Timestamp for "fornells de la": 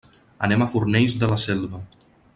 0.71-1.39